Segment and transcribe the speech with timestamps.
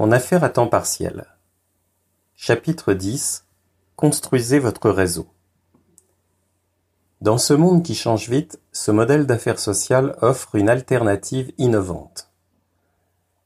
[0.00, 1.26] Mon affaire à temps partiel.
[2.34, 3.44] Chapitre 10
[3.96, 5.28] Construisez votre réseau.
[7.20, 12.30] Dans ce monde qui change vite, ce modèle d'affaires sociales offre une alternative innovante.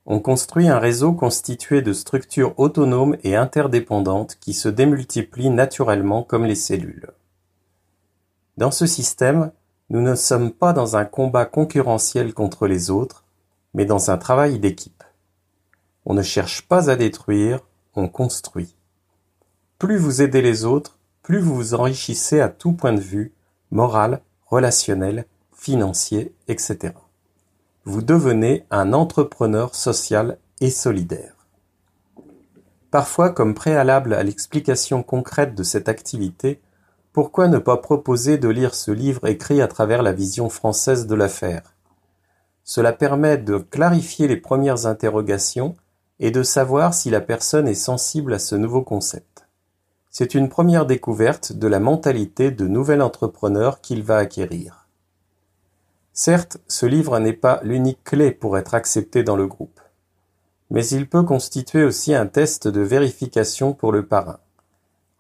[0.07, 6.45] On construit un réseau constitué de structures autonomes et interdépendantes qui se démultiplient naturellement comme
[6.45, 7.11] les cellules.
[8.59, 9.51] Dans ce système,
[9.91, 13.25] nous ne sommes pas dans un combat concurrentiel contre les autres,
[13.75, 15.04] mais dans un travail d'équipe.
[16.07, 17.61] On ne cherche pas à détruire,
[17.95, 18.75] on construit.
[19.79, 23.33] Plus vous aidez les autres, plus vous vous enrichissez à tout point de vue,
[23.71, 26.95] moral, relationnel, financier, etc.
[27.85, 31.35] Vous devenez un entrepreneur social et solidaire.
[32.91, 36.61] Parfois, comme préalable à l'explication concrète de cette activité,
[37.13, 41.15] pourquoi ne pas proposer de lire ce livre écrit à travers la vision française de
[41.15, 41.75] l'affaire?
[42.63, 45.75] Cela permet de clarifier les premières interrogations
[46.21, 49.47] et de savoir si la personne est sensible à ce nouveau concept.
[50.11, 54.87] C'est une première découverte de la mentalité de nouvel entrepreneur qu'il va acquérir.
[56.13, 59.81] Certes, ce livre n'est pas l'unique clé pour être accepté dans le groupe,
[60.71, 64.39] mais il peut constituer aussi un test de vérification pour le parrain.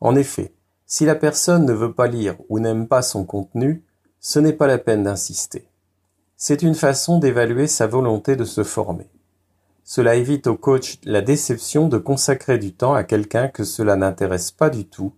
[0.00, 0.54] En effet,
[0.86, 3.82] si la personne ne veut pas lire ou n'aime pas son contenu,
[4.20, 5.66] ce n'est pas la peine d'insister.
[6.36, 9.08] C'est une façon d'évaluer sa volonté de se former.
[9.84, 14.50] Cela évite au coach la déception de consacrer du temps à quelqu'un que cela n'intéresse
[14.50, 15.12] pas du tout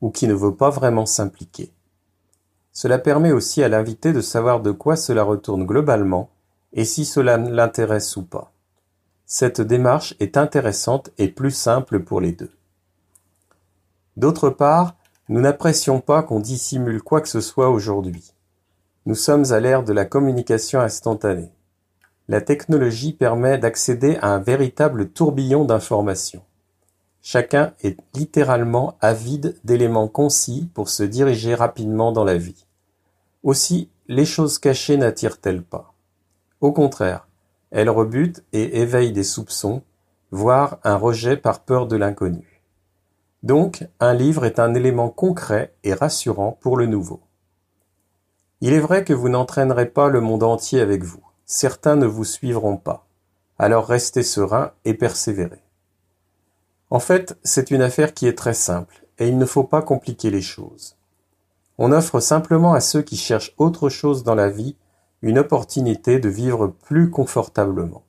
[0.00, 1.72] ou qui ne veut pas vraiment s'impliquer.
[2.72, 6.30] Cela permet aussi à l'invité de savoir de quoi cela retourne globalement
[6.72, 8.52] et si cela l'intéresse ou pas.
[9.26, 12.50] Cette démarche est intéressante et plus simple pour les deux.
[14.16, 14.94] D'autre part,
[15.28, 18.34] nous n'apprécions pas qu'on dissimule quoi que ce soit aujourd'hui.
[19.04, 21.50] Nous sommes à l'ère de la communication instantanée.
[22.32, 26.42] La technologie permet d'accéder à un véritable tourbillon d'informations.
[27.20, 32.64] Chacun est littéralement avide d'éléments concis pour se diriger rapidement dans la vie.
[33.42, 35.92] Aussi, les choses cachées n'attirent-elles pas?
[36.62, 37.28] Au contraire,
[37.70, 39.82] elles rebutent et éveillent des soupçons,
[40.30, 42.62] voire un rejet par peur de l'inconnu.
[43.42, 47.20] Donc, un livre est un élément concret et rassurant pour le nouveau.
[48.62, 51.22] Il est vrai que vous n'entraînerez pas le monde entier avec vous.
[51.46, 53.06] Certains ne vous suivront pas.
[53.58, 55.62] Alors restez serein et persévérez.
[56.90, 60.30] En fait, c'est une affaire qui est très simple, et il ne faut pas compliquer
[60.30, 60.96] les choses.
[61.78, 64.76] On offre simplement à ceux qui cherchent autre chose dans la vie
[65.22, 68.02] une opportunité de vivre plus confortablement.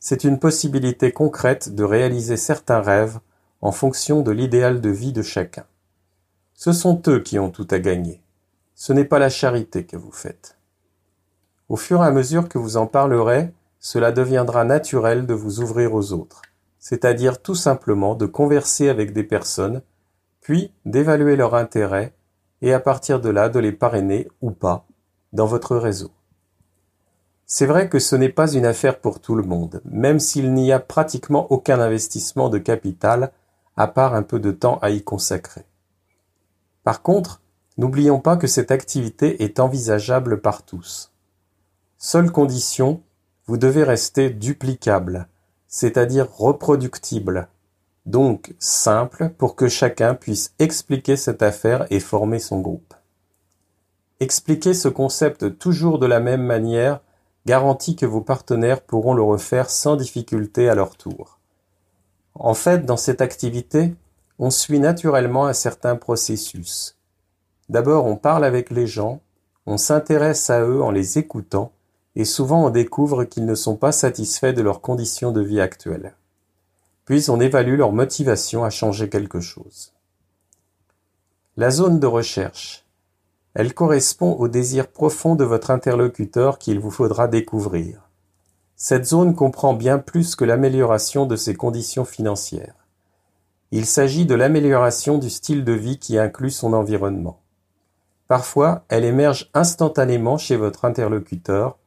[0.00, 3.20] C'est une possibilité concrète de réaliser certains rêves
[3.62, 5.64] en fonction de l'idéal de vie de chacun.
[6.52, 8.20] Ce sont eux qui ont tout à gagner.
[8.74, 10.57] Ce n'est pas la charité que vous faites.
[11.68, 15.94] Au fur et à mesure que vous en parlerez, cela deviendra naturel de vous ouvrir
[15.94, 16.42] aux autres,
[16.78, 19.82] c'est-à-dire tout simplement de converser avec des personnes,
[20.40, 22.14] puis d'évaluer leur intérêt
[22.62, 24.86] et à partir de là de les parrainer ou pas
[25.32, 26.10] dans votre réseau.
[27.46, 30.72] C'est vrai que ce n'est pas une affaire pour tout le monde, même s'il n'y
[30.72, 33.32] a pratiquement aucun investissement de capital
[33.76, 35.64] à part un peu de temps à y consacrer.
[36.82, 37.40] Par contre,
[37.78, 41.12] N'oublions pas que cette activité est envisageable par tous.
[42.00, 43.02] Seule condition,
[43.46, 45.26] vous devez rester duplicable,
[45.66, 47.48] c'est-à-dire reproductible,
[48.06, 52.94] donc simple pour que chacun puisse expliquer cette affaire et former son groupe.
[54.20, 57.00] Expliquer ce concept toujours de la même manière
[57.46, 61.40] garantit que vos partenaires pourront le refaire sans difficulté à leur tour.
[62.34, 63.92] En fait, dans cette activité,
[64.38, 66.96] on suit naturellement un certain processus.
[67.68, 69.20] D'abord on parle avec les gens,
[69.66, 71.72] on s'intéresse à eux en les écoutant,
[72.18, 76.16] et souvent on découvre qu'ils ne sont pas satisfaits de leurs conditions de vie actuelles.
[77.04, 79.94] Puis on évalue leur motivation à changer quelque chose.
[81.56, 82.84] La zone de recherche.
[83.54, 88.10] Elle correspond au désir profond de votre interlocuteur qu'il vous faudra découvrir.
[88.74, 92.74] Cette zone comprend bien plus que l'amélioration de ses conditions financières.
[93.70, 97.40] Il s'agit de l'amélioration du style de vie qui inclut son environnement.
[98.26, 101.78] Parfois, elle émerge instantanément chez votre interlocuteur,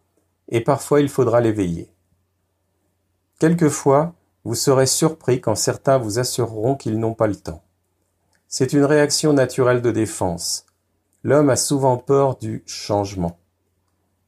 [0.52, 1.90] et parfois il faudra l'éveiller.
[3.40, 4.14] Quelquefois,
[4.44, 7.64] vous serez surpris quand certains vous assureront qu'ils n'ont pas le temps.
[8.48, 10.66] C'est une réaction naturelle de défense.
[11.24, 13.38] L'homme a souvent peur du changement.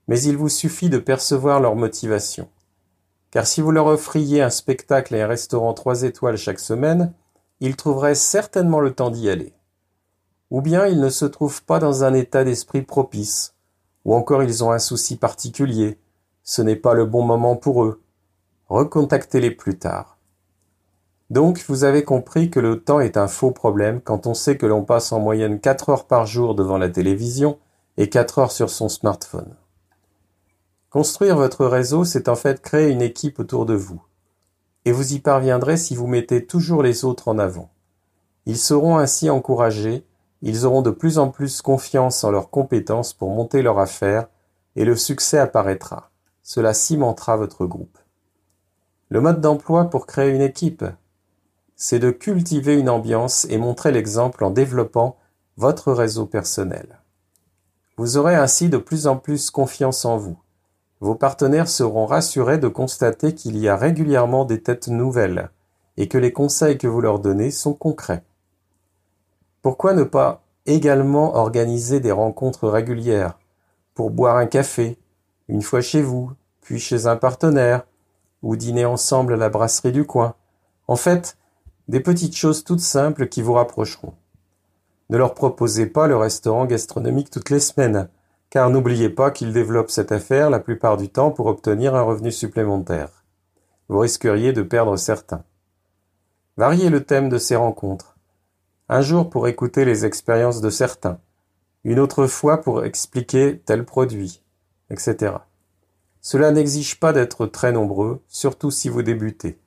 [0.07, 2.49] Mais il vous suffit de percevoir leur motivation.
[3.31, 7.13] Car si vous leur offriez un spectacle et un restaurant trois étoiles chaque semaine,
[7.59, 9.53] ils trouveraient certainement le temps d'y aller
[10.53, 13.55] ou bien ils ne se trouvent pas dans un état d'esprit propice,
[14.05, 15.97] ou encore ils ont un souci particulier,
[16.43, 18.01] ce n'est pas le bon moment pour eux.
[18.67, 20.17] Recontactez-les plus tard.
[21.29, 24.65] Donc vous avez compris que le temps est un faux problème quand on sait que
[24.65, 27.57] l'on passe en moyenne 4 heures par jour devant la télévision
[27.97, 29.55] et 4 heures sur son smartphone.
[30.89, 34.01] Construire votre réseau, c'est en fait créer une équipe autour de vous.
[34.85, 37.71] Et vous y parviendrez si vous mettez toujours les autres en avant.
[38.45, 40.05] Ils seront ainsi encouragés,
[40.43, 44.27] ils auront de plus en plus confiance en leurs compétences pour monter leur affaire,
[44.75, 46.11] et le succès apparaîtra.
[46.43, 47.97] Cela cimentera votre groupe.
[49.09, 50.83] Le mode d'emploi pour créer une équipe,
[51.75, 55.17] c'est de cultiver une ambiance et montrer l'exemple en développant
[55.57, 56.99] votre réseau personnel.
[57.97, 60.37] Vous aurez ainsi de plus en plus confiance en vous.
[60.99, 65.49] Vos partenaires seront rassurés de constater qu'il y a régulièrement des têtes nouvelles
[65.97, 68.23] et que les conseils que vous leur donnez sont concrets.
[69.61, 73.37] Pourquoi ne pas également organiser des rencontres régulières
[73.93, 74.97] pour boire un café,
[75.47, 76.31] une fois chez vous,
[76.61, 77.83] puis chez un partenaire,
[78.41, 80.35] ou dîner ensemble à la brasserie du coin.
[80.87, 81.37] En fait,
[81.87, 84.13] des petites choses toutes simples qui vous rapprocheront.
[85.09, 88.09] Ne leur proposez pas le restaurant gastronomique toutes les semaines,
[88.49, 92.31] car n'oubliez pas qu'ils développent cette affaire la plupart du temps pour obtenir un revenu
[92.31, 93.23] supplémentaire.
[93.89, 95.43] Vous risqueriez de perdre certains.
[96.55, 98.15] Variez le thème de ces rencontres.
[98.89, 101.17] Un jour pour écouter les expériences de certains,
[101.83, 104.42] une autre fois pour expliquer tel produit,
[104.93, 105.33] etc.
[106.21, 109.59] Cela n'exige pas d'être très nombreux, surtout si vous débutez.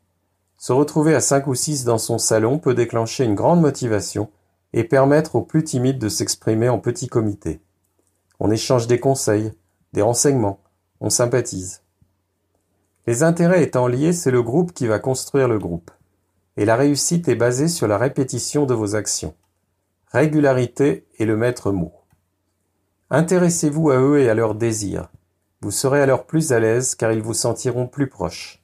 [0.56, 4.30] Se retrouver à cinq ou six dans son salon peut déclencher une grande motivation
[4.72, 7.60] et permettre aux plus timides de s'exprimer en petit comité.
[8.40, 9.52] On échange des conseils,
[9.92, 10.60] des renseignements,
[11.00, 11.82] on sympathise.
[13.06, 15.90] Les intérêts étant liés, c'est le groupe qui va construire le groupe.
[16.56, 19.34] Et la réussite est basée sur la répétition de vos actions.
[20.10, 21.92] Régularité est le maître mot.
[23.10, 25.10] Intéressez-vous à eux et à leurs désirs.
[25.62, 28.62] Vous serez alors plus à l'aise car ils vous sentiront plus proches.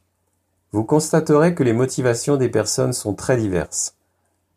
[0.73, 3.97] Vous constaterez que les motivations des personnes sont très diverses.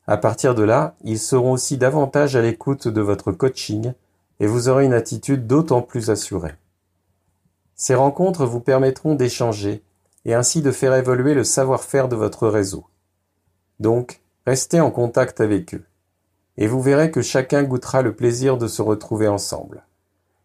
[0.07, 3.93] À partir de là, ils seront aussi davantage à l'écoute de votre coaching
[4.39, 6.55] et vous aurez une attitude d'autant plus assurée.
[7.75, 9.83] Ces rencontres vous permettront d'échanger
[10.25, 12.85] et ainsi de faire évoluer le savoir-faire de votre réseau.
[13.79, 15.83] Donc, restez en contact avec eux.
[16.57, 19.85] Et vous verrez que chacun goûtera le plaisir de se retrouver ensemble.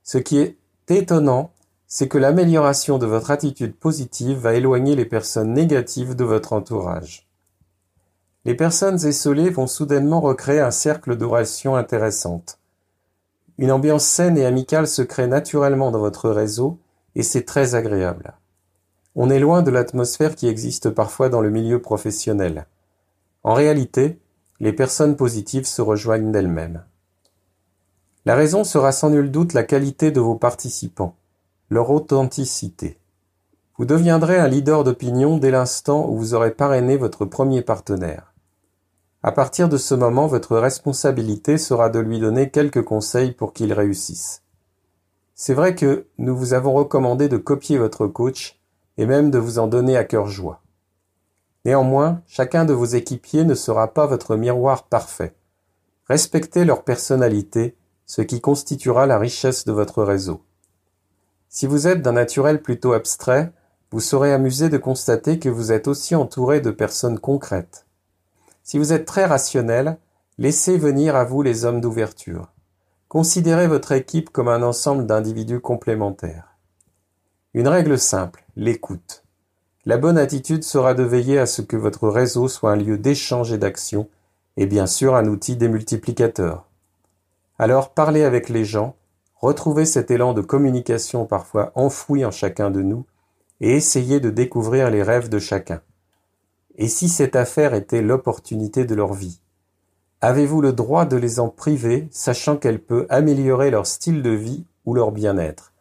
[0.02, 0.56] Ce qui est
[0.88, 1.52] étonnant,
[1.92, 7.28] c'est que l'amélioration de votre attitude positive va éloigner les personnes négatives de votre entourage.
[8.44, 12.60] Les personnes essolées vont soudainement recréer un cercle de relations intéressantes.
[13.58, 16.78] Une ambiance saine et amicale se crée naturellement dans votre réseau
[17.16, 18.34] et c'est très agréable.
[19.16, 22.66] On est loin de l'atmosphère qui existe parfois dans le milieu professionnel.
[23.42, 24.20] En réalité,
[24.60, 26.84] les personnes positives se rejoignent d'elles-mêmes.
[28.26, 31.16] La raison sera sans nul doute la qualité de vos participants
[31.70, 32.98] leur authenticité.
[33.78, 38.34] Vous deviendrez un leader d'opinion dès l'instant où vous aurez parrainé votre premier partenaire.
[39.22, 43.72] À partir de ce moment, votre responsabilité sera de lui donner quelques conseils pour qu'il
[43.72, 44.42] réussisse.
[45.36, 48.60] C'est vrai que nous vous avons recommandé de copier votre coach
[48.98, 50.62] et même de vous en donner à cœur joie.
[51.64, 55.34] Néanmoins, chacun de vos équipiers ne sera pas votre miroir parfait.
[56.06, 57.76] Respectez leur personnalité,
[58.06, 60.42] ce qui constituera la richesse de votre réseau.
[61.52, 63.52] Si vous êtes d'un naturel plutôt abstrait,
[63.90, 67.86] vous serez amusé de constater que vous êtes aussi entouré de personnes concrètes.
[68.62, 69.98] Si vous êtes très rationnel,
[70.38, 72.52] laissez venir à vous les hommes d'ouverture.
[73.08, 76.56] Considérez votre équipe comme un ensemble d'individus complémentaires.
[77.52, 79.24] Une règle simple, l'écoute.
[79.84, 83.52] La bonne attitude sera de veiller à ce que votre réseau soit un lieu d'échange
[83.52, 84.08] et d'action,
[84.56, 86.68] et bien sûr un outil démultiplicateur.
[87.58, 88.94] Alors parlez avec les gens,
[89.40, 93.06] Retrouvez cet élan de communication parfois enfoui en chacun de nous
[93.60, 95.80] et essayez de découvrir les rêves de chacun.
[96.76, 99.40] Et si cette affaire était l'opportunité de leur vie?
[100.20, 104.66] Avez-vous le droit de les en priver, sachant qu'elle peut améliorer leur style de vie
[104.84, 105.72] ou leur bien-être?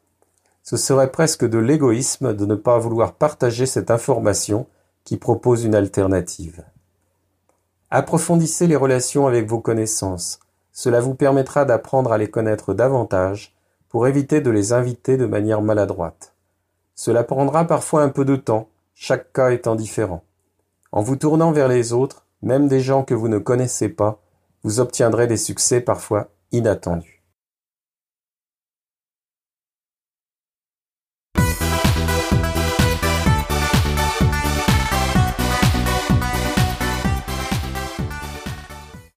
[0.63, 4.68] Ce serait presque de l'égoïsme de ne pas vouloir partager cette information
[5.04, 6.63] qui propose une alternative.
[7.89, 10.39] Approfondissez les relations avec vos connaissances,
[10.80, 13.54] cela vous permettra d'apprendre à les connaître davantage
[13.90, 16.34] pour éviter de les inviter de manière maladroite.
[16.96, 20.24] Cela prendra parfois un peu de temps, chaque cas étant différent.
[20.94, 24.22] En vous tournant vers les autres, même des gens que vous ne connaissez pas,
[24.64, 27.19] vous obtiendrez des succès parfois inattendus.